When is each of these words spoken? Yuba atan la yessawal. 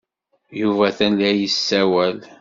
Yuba 0.61 0.83
atan 0.89 1.13
la 1.19 1.31
yessawal. 1.33 2.17